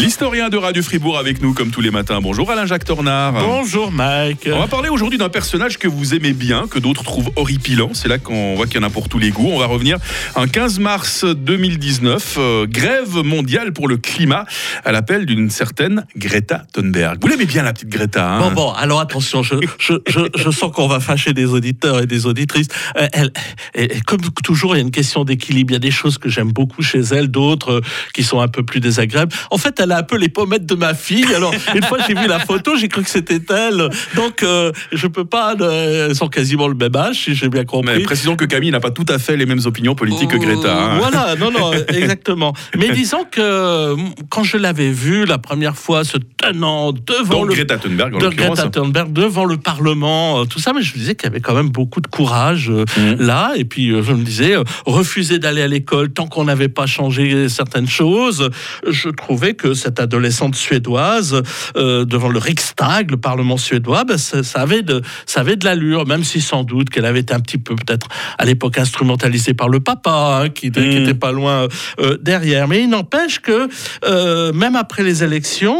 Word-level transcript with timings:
L'historien 0.00 0.48
de 0.48 0.56
Radio 0.56 0.82
Fribourg 0.82 1.18
avec 1.18 1.42
nous 1.42 1.52
comme 1.52 1.70
tous 1.70 1.82
les 1.82 1.90
matins. 1.90 2.20
Bonjour 2.22 2.50
Alain-Jacques 2.50 2.86
Tornard. 2.86 3.34
Bonjour 3.34 3.92
Mike. 3.92 4.48
On 4.50 4.58
va 4.58 4.66
parler 4.66 4.88
aujourd'hui 4.88 5.18
d'un 5.18 5.28
personnage 5.28 5.76
que 5.76 5.88
vous 5.88 6.14
aimez 6.14 6.32
bien, 6.32 6.66
que 6.68 6.78
d'autres 6.78 7.04
trouvent 7.04 7.30
horripilant. 7.36 7.90
C'est 7.92 8.08
là 8.08 8.16
qu'on 8.16 8.54
voit 8.54 8.64
qu'il 8.64 8.80
y 8.80 8.82
en 8.82 8.86
a 8.86 8.88
pour 8.88 9.10
tous 9.10 9.18
les 9.18 9.28
goûts. 9.28 9.50
On 9.52 9.58
va 9.58 9.66
revenir 9.66 9.98
un 10.36 10.48
15 10.48 10.78
mars 10.78 11.26
2019, 11.26 12.36
euh, 12.38 12.66
grève 12.66 13.16
mondiale 13.16 13.74
pour 13.74 13.88
le 13.88 13.98
climat 13.98 14.46
à 14.86 14.92
l'appel 14.92 15.26
d'une 15.26 15.50
certaine 15.50 16.06
Greta 16.16 16.62
Thunberg. 16.72 17.18
Vous 17.20 17.28
l'aimez 17.28 17.44
bien 17.44 17.62
la 17.62 17.74
petite 17.74 17.90
Greta 17.90 18.26
hein? 18.26 18.40
Bon, 18.40 18.52
bon, 18.52 18.72
alors 18.72 19.00
attention, 19.00 19.42
je, 19.42 19.56
je, 19.78 19.92
je, 20.08 20.20
je 20.34 20.50
sens 20.50 20.72
qu'on 20.72 20.88
va 20.88 21.00
fâcher 21.00 21.34
des 21.34 21.44
auditeurs 21.44 22.00
et 22.00 22.06
des 22.06 22.24
auditrices. 22.24 22.68
Euh, 22.96 23.06
elle, 23.12 23.32
comme 24.06 24.22
toujours, 24.42 24.76
il 24.76 24.78
y 24.78 24.80
a 24.80 24.82
une 24.82 24.92
question 24.92 25.24
d'équilibre. 25.24 25.72
Il 25.72 25.74
y 25.74 25.76
a 25.76 25.80
des 25.80 25.90
choses 25.90 26.16
que 26.16 26.30
j'aime 26.30 26.52
beaucoup 26.52 26.80
chez 26.80 27.00
elle, 27.00 27.28
d'autres 27.28 27.72
euh, 27.72 27.80
qui 28.14 28.22
sont 28.22 28.40
un 28.40 28.48
peu 28.48 28.62
plus 28.62 28.80
désagréables. 28.80 29.34
En 29.50 29.58
fait, 29.58 29.78
elle 29.78 29.89
a 29.92 29.98
un 29.98 30.02
peu 30.02 30.16
les 30.16 30.28
pommettes 30.28 30.66
de 30.66 30.74
ma 30.74 30.94
fille. 30.94 31.26
Alors, 31.34 31.52
une 31.74 31.82
fois, 31.84 31.98
j'ai 32.06 32.14
vu 32.14 32.26
la 32.26 32.38
photo, 32.38 32.76
j'ai 32.76 32.88
cru 32.88 33.02
que 33.02 33.10
c'était 33.10 33.40
elle. 33.48 33.88
Donc, 34.16 34.42
euh, 34.42 34.72
je 34.92 35.06
peux 35.06 35.24
pas. 35.24 35.54
euh, 35.60 36.08
Elles 36.08 36.14
sont 36.16 36.28
quasiment 36.28 36.68
le 36.68 36.74
même 36.74 36.94
âge, 36.96 37.24
si 37.24 37.34
j'ai 37.34 37.48
bien 37.48 37.64
compris. 37.64 37.94
Mais 37.96 38.02
précisons 38.02 38.36
que 38.36 38.44
Camille 38.44 38.70
n'a 38.70 38.80
pas 38.80 38.90
devant 38.90 39.36
les 39.36 39.46
mêmes 39.46 39.60
opinions 39.64 39.94
politiques 39.94 40.30
que 40.30 40.36
Greta. 40.36 40.74
hein. 40.74 40.96
Euh, 40.96 40.98
Voilà, 40.98 41.36
non, 41.36 41.50
non, 41.50 41.72
exactement. 41.88 42.54
Mais 42.76 42.90
disons 42.90 43.24
que 43.30 43.94
mm, 43.94 44.14
quand 44.28 44.44
je 44.44 44.56
l'avais 44.56 44.90
vue 44.90 45.24
la 45.26 45.38
première 45.38 45.76
fois 45.76 46.04
se 46.04 46.18
tenant 46.36 46.92
devant 46.92 47.40
Donc 47.40 47.48
le 47.48 47.54
Greta 47.54 47.78
Thunberg 47.78 48.14
en 48.14 48.18
de 48.18 48.24
l'occurrence. 48.24 48.58
Greta 48.58 48.70
Thunberg 48.70 49.12
devant 49.12 49.44
le 49.44 49.56
Parlement, 49.56 50.40
euh, 50.40 50.44
tout 50.44 50.58
ça, 50.60 50.72
mais 50.72 50.82
je 50.82 50.92
me 50.94 50.98
disais 50.98 51.14
qu'il 51.14 51.24
y 51.28 51.30
avait 51.30 51.40
quand 51.40 51.54
même 51.54 51.68
beaucoup 51.70 52.00
de 52.00 52.06
courage 52.06 52.70
euh, 52.70 52.84
Mhm. 52.96 53.16
là. 53.20 53.52
Et 53.56 53.64
puis 53.64 53.90
euh, 53.90 54.02
je 54.02 54.12
me 54.12 54.22
disais, 54.24 54.56
euh, 54.56 54.62
refuser 54.86 55.38
d'aller 55.38 55.62
à 55.62 55.68
l'école 55.68 56.10
tant 56.12 56.26
qu'on 56.26 56.44
n'avait 56.44 56.68
pas 56.68 56.86
changé 56.86 57.48
certaines 57.48 57.88
choses. 57.88 58.50
Je 58.88 59.08
trouvais 59.08 59.54
que 59.54 59.74
cette 59.80 59.98
adolescente 60.00 60.54
suédoise 60.54 61.42
euh, 61.76 62.04
devant 62.04 62.28
le 62.28 62.38
Riksdag, 62.38 63.10
le 63.10 63.16
Parlement 63.16 63.56
suédois, 63.56 64.04
ben, 64.04 64.18
ça, 64.18 64.42
ça 64.42 64.60
avait 64.60 64.82
de, 64.82 65.02
ça 65.26 65.40
avait 65.40 65.56
de 65.56 65.64
l'allure, 65.64 66.06
même 66.06 66.24
si 66.24 66.40
sans 66.40 66.62
doute 66.64 66.90
qu'elle 66.90 67.04
avait 67.06 67.20
été 67.20 67.34
un 67.34 67.40
petit 67.40 67.58
peu 67.58 67.74
peut-être 67.74 68.06
à 68.38 68.44
l'époque 68.44 68.78
instrumentalisée 68.78 69.54
par 69.54 69.68
le 69.68 69.80
papa, 69.80 70.42
hein, 70.44 70.48
qui 70.48 70.70
qui 70.70 70.80
Mhm. 70.80 71.02
était 71.02 71.14
pas 71.14 71.32
loin 71.32 71.66
euh, 72.00 72.16
derrière. 72.20 72.68
Mais 72.68 72.82
il 72.82 72.88
n'empêche 72.90 73.40
que 73.40 73.68
euh, 74.04 74.52
même 74.52 74.76
après 74.76 75.02
les 75.02 75.24
élections, 75.24 75.78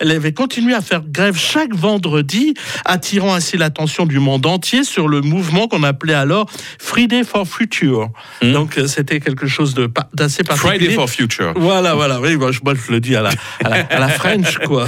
elle 0.00 0.10
avait 0.10 0.32
continué 0.32 0.74
à 0.74 0.80
faire 0.80 1.02
grève 1.06 1.36
chaque 1.36 1.74
vendredi, 1.74 2.54
attirant 2.84 3.34
ainsi 3.34 3.56
l'attention 3.56 4.06
du 4.06 4.18
monde 4.18 4.44
entier 4.46 4.84
sur 4.84 5.08
le 5.08 5.20
mouvement 5.20 5.68
qu'on 5.68 5.82
appelait 5.82 6.14
alors 6.14 6.46
Friday 6.78 7.24
for 7.24 7.46
Future. 7.46 8.08
Mhm. 8.42 8.52
Donc 8.52 8.80
c'était 8.86 9.20
quelque 9.20 9.46
chose 9.46 9.74
de 9.74 9.88
d'assez 10.14 10.42
particulier. 10.44 10.78
Friday 10.78 10.94
for 10.94 11.08
Future. 11.08 11.52
Voilà, 11.56 11.94
voilà, 11.94 12.20
oui, 12.20 12.36
moi 12.36 12.52
je, 12.52 12.60
moi, 12.64 12.74
je 12.74 12.92
le 12.92 13.00
dis 13.00 13.14
à 13.16 13.22
la, 13.22 13.27
à 13.64 13.68
la, 13.68 13.76
à 13.86 13.98
la 13.98 14.08
French, 14.08 14.58
quoi. 14.58 14.86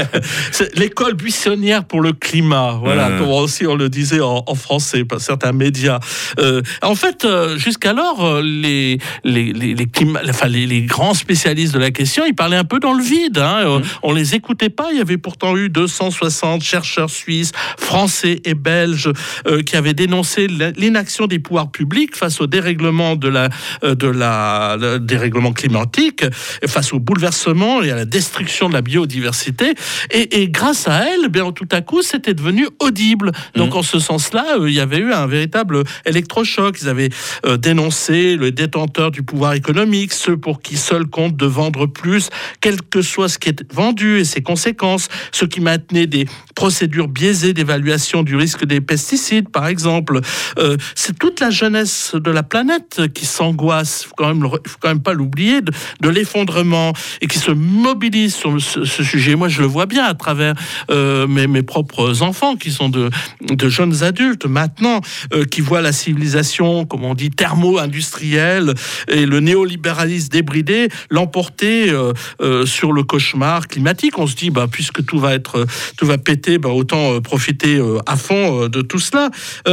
L'école 0.74 1.14
buissonnière 1.14 1.84
pour 1.84 2.00
le 2.00 2.12
climat, 2.12 2.78
voilà, 2.82 3.08
Mhm. 3.10 3.18
comme 3.18 3.28
aussi 3.30 3.66
on 3.66 3.74
le 3.74 3.88
disait 3.88 4.20
en, 4.20 4.42
en 4.46 4.54
français 4.54 5.04
par 5.04 5.20
certains 5.20 5.52
médias. 5.52 5.98
Euh, 6.38 6.62
en 6.82 6.94
fait, 6.94 7.24
euh, 7.24 7.56
jusqu'alors, 7.58 8.24
euh, 8.24 8.42
les, 8.42 8.98
les, 9.24 9.52
les, 9.52 9.74
les, 9.74 9.86
clima- 9.86 10.20
enfin, 10.28 10.48
les, 10.48 10.66
les 10.66 10.82
grands 10.82 11.14
spécialistes 11.14 11.74
de 11.74 11.78
la 11.78 11.90
question, 11.90 12.24
ils 12.26 12.34
parlaient 12.34 12.56
un 12.56 12.64
peu 12.64 12.80
dans 12.80 12.92
le 12.92 13.02
vide. 13.02 13.38
Hein. 13.38 13.58
Euh, 13.64 13.80
On 14.02 14.12
les 14.12 14.34
écoutait 14.34 14.68
pas. 14.70 14.88
Il 14.92 14.98
y 14.98 15.00
avait 15.00 15.18
pourtant 15.18 15.56
eu 15.56 15.68
260 15.68 16.62
chercheurs 16.62 17.10
suisses, 17.10 17.52
français 17.78 18.40
et 18.44 18.54
belges 18.54 19.10
euh, 19.46 19.62
qui 19.62 19.76
avaient 19.76 19.94
dénoncé 19.94 20.46
l'inaction 20.76 21.26
des 21.26 21.38
pouvoirs 21.38 21.70
publics 21.70 22.16
face 22.16 22.40
au 22.40 22.46
dérèglement 22.46 23.16
de 23.16 23.28
la, 23.28 23.48
euh, 23.84 23.94
de 23.94 24.06
la, 24.08 24.76
le 24.78 24.98
dérèglement 24.98 25.52
climatique, 25.52 26.24
face 26.66 26.92
au 26.92 26.98
bouleversement 26.98 27.59
et 27.82 27.90
à 27.90 27.96
la 27.96 28.04
destruction 28.04 28.68
de 28.68 28.74
la 28.74 28.82
biodiversité. 28.82 29.74
Et, 30.10 30.42
et 30.42 30.48
grâce 30.48 30.88
à 30.88 31.04
elle, 31.08 31.20
eh 31.26 31.28
bien, 31.28 31.50
tout 31.52 31.68
à 31.70 31.80
coup, 31.80 32.02
c'était 32.02 32.34
devenu 32.34 32.68
audible. 32.78 33.32
Donc, 33.54 33.74
en 33.74 33.82
ce 33.82 33.98
sens-là, 33.98 34.58
euh, 34.58 34.70
il 34.70 34.74
y 34.74 34.80
avait 34.80 34.98
eu 34.98 35.12
un 35.12 35.26
véritable 35.26 35.84
électrochoc. 36.06 36.78
Ils 36.82 36.88
avaient 36.88 37.10
euh, 37.46 37.56
dénoncé 37.56 38.36
le 38.36 38.50
détenteur 38.52 39.10
du 39.10 39.22
pouvoir 39.22 39.54
économique, 39.54 40.12
ceux 40.12 40.36
pour 40.36 40.62
qui 40.62 40.76
seul 40.76 41.06
compte 41.06 41.36
de 41.36 41.46
vendre 41.46 41.86
plus, 41.86 42.30
quel 42.60 42.80
que 42.82 43.02
soit 43.02 43.28
ce 43.28 43.38
qui 43.38 43.48
est 43.50 43.72
vendu 43.72 44.18
et 44.18 44.24
ses 44.24 44.42
conséquences, 44.42 45.08
ceux 45.32 45.46
qui 45.46 45.60
maintenaient 45.60 46.06
des 46.06 46.26
procédures 46.54 47.08
biaisées 47.08 47.52
d'évaluation 47.52 48.22
du 48.22 48.36
risque 48.36 48.64
des 48.64 48.80
pesticides, 48.80 49.48
par 49.48 49.66
exemple. 49.66 50.20
Euh, 50.58 50.76
c'est 50.94 51.18
toute 51.18 51.40
la 51.40 51.50
jeunesse 51.50 52.14
de 52.14 52.30
la 52.30 52.42
planète 52.42 53.02
qui 53.14 53.26
s'angoisse, 53.26 54.06
même, 54.20 54.42
le- 54.42 54.48
faut 54.48 54.78
quand 54.80 54.88
même 54.88 55.02
pas 55.02 55.12
l'oublier, 55.12 55.60
de, 55.62 55.72
de 56.00 56.08
l'effondrement 56.08 56.92
et 57.20 57.26
qui 57.26 57.38
se 57.38 57.49
mobilise 57.52 58.34
sur 58.34 58.60
ce, 58.60 58.84
sujet. 58.84 59.34
Moi, 59.34 59.48
je 59.48 59.60
le 59.60 59.66
vois 59.66 59.86
bien 59.86 60.04
à 60.04 60.14
travers 60.14 60.54
euh, 60.90 61.26
mes, 61.26 61.46
mes 61.46 61.62
propres 61.62 62.22
enfants 62.22 62.56
qui 62.56 62.70
sont 62.70 62.88
de, 62.88 63.10
de 63.40 63.68
jeunes 63.68 64.02
adultes 64.02 64.46
maintenant, 64.46 65.00
euh, 65.32 65.44
qui 65.44 65.60
voient 65.60 65.80
la 65.80 65.92
civilisation, 65.92 66.84
comme 66.84 67.04
on 67.04 67.14
dit, 67.14 67.30
thermo-industrielle 67.30 68.74
et 69.08 69.26
le 69.26 69.40
néolibéralisme 69.40 70.28
débridé 70.28 70.88
l'emporter 71.10 71.90
euh, 71.90 72.66
sur 72.66 72.92
le 72.92 73.02
cauchemar 73.02 73.68
climatique. 73.68 74.18
On 74.18 74.26
se 74.26 74.34
dit, 74.34 74.50
bah, 74.50 74.66
puisque 74.70 75.04
tout 75.04 75.18
va 75.18 75.34
être, 75.34 75.66
tout 75.96 76.06
va 76.06 76.18
péter, 76.18 76.58
bah, 76.58 76.70
autant 76.70 77.20
profiter 77.20 77.80
à 78.06 78.16
fond 78.16 78.68
de 78.68 78.82
tout 78.82 78.98
cela. 78.98 79.30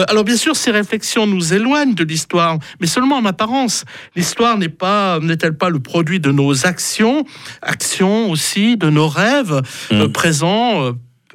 Alors 0.07 0.23
bien 0.23 0.37
sûr, 0.37 0.55
ces 0.55 0.71
réflexions 0.71 1.27
nous 1.27 1.53
éloignent 1.53 1.93
de 1.93 2.03
l'histoire, 2.03 2.57
mais 2.79 2.87
seulement 2.87 3.17
en 3.17 3.25
apparence. 3.25 3.85
L'histoire 4.15 4.57
n'est 4.57 4.69
pas, 4.69 5.19
n'est-elle 5.19 5.57
pas 5.57 5.69
le 5.69 5.79
produit 5.79 6.19
de 6.19 6.31
nos 6.31 6.65
actions, 6.65 7.25
actions 7.67 8.29
aussi 8.31 8.77
de 8.77 8.89
nos 8.89 9.07
rêves 9.07 9.61
euh, 9.91 10.07
Mm. 10.07 10.11
présents, 10.11 10.81
euh, 10.83 10.91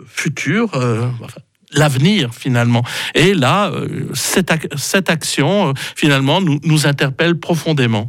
futurs. 0.06 0.70
euh, 0.74 1.06
enfin, 1.22 1.40
L'avenir 1.74 2.34
finalement. 2.34 2.84
Et 3.14 3.32
là, 3.32 3.72
cette, 4.12 4.50
ac- 4.50 4.68
cette 4.76 5.08
action 5.08 5.72
finalement 5.96 6.42
nous, 6.42 6.60
nous 6.64 6.86
interpelle 6.86 7.36
profondément. 7.36 8.08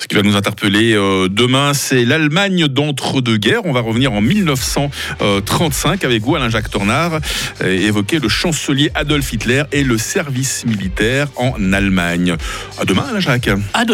Ce 0.00 0.08
qui 0.08 0.16
va 0.16 0.22
nous 0.22 0.34
interpeller 0.34 0.94
demain, 1.30 1.72
c'est 1.72 2.04
l'Allemagne 2.04 2.66
d'entre-deux-guerres. 2.66 3.60
On 3.64 3.72
va 3.72 3.78
revenir 3.80 4.12
en 4.12 4.20
1935 4.20 6.02
avec 6.04 6.22
vous, 6.22 6.34
Alain-Jacques 6.34 6.68
Tornard, 6.70 7.20
euh, 7.60 7.72
et 7.78 7.84
évoquer 7.84 8.18
le 8.18 8.28
chancelier 8.28 8.90
Adolf 8.96 9.32
Hitler 9.32 9.62
et 9.70 9.84
le 9.84 9.98
service 9.98 10.64
militaire 10.66 11.28
en 11.36 11.72
Allemagne. 11.72 12.34
À 12.80 12.84
demain, 12.84 13.04
Alain-Jacques. 13.08 13.50
À 13.72 13.84